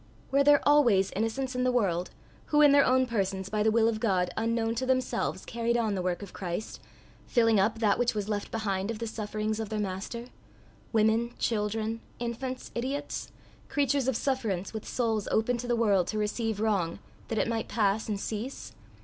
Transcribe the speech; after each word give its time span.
Were 0.31 0.43
there 0.43 0.67
always 0.67 1.11
innocents 1.15 1.53
in 1.53 1.63
the 1.63 1.71
world, 1.71 2.09
who 2.47 2.61
in 2.63 2.71
their 2.71 2.83
own 2.83 3.05
persons, 3.05 3.49
by 3.49 3.61
the 3.61 3.69
will 3.69 3.87
of 3.87 3.99
God, 3.99 4.31
unknown 4.35 4.73
to 4.73 4.85
themselves, 4.87 5.45
carried 5.45 5.77
on 5.77 5.93
the 5.93 6.01
work 6.01 6.23
of 6.23 6.33
Christ, 6.33 6.79
filling 7.27 7.59
up 7.59 7.77
that 7.77 7.99
which 7.99 8.15
was 8.15 8.27
left 8.27 8.49
behind 8.49 8.89
of 8.89 8.97
the 8.97 9.05
sufferings 9.05 9.59
of 9.59 9.69
their 9.69 9.77
Master 9.77 10.25
women, 10.91 11.35
children, 11.37 12.01
infants, 12.17 12.71
idiots 12.73 13.31
creatures 13.69 14.07
of 14.07 14.17
sufferance, 14.17 14.73
with 14.73 14.87
souls 14.87 15.27
open 15.29 15.57
to 15.59 15.67
the 15.67 15.75
world 15.75 16.07
to 16.07 16.17
receive 16.17 16.59
wrong, 16.59 16.97
that 17.27 17.37
it 17.37 17.47
might 17.47 17.67
pass 17.67 18.09
and 18.09 18.19
cease? 18.19 18.73